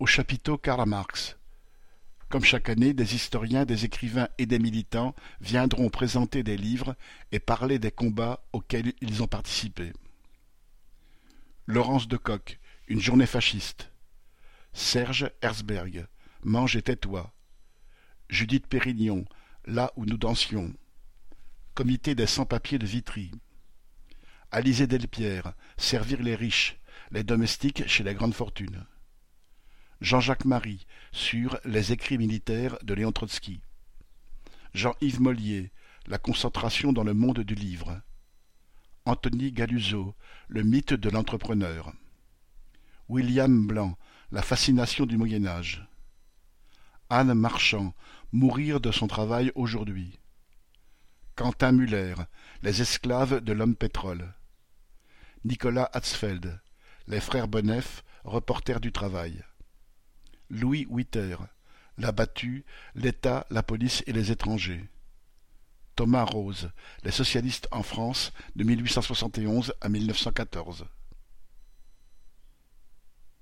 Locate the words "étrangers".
64.30-64.88